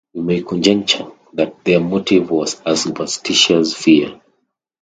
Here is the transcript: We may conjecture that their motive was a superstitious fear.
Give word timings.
We 0.15 0.21
may 0.23 0.41
conjecture 0.41 1.11
that 1.33 1.63
their 1.63 1.79
motive 1.79 2.31
was 2.31 2.59
a 2.65 2.75
superstitious 2.75 3.75
fear. 3.75 4.19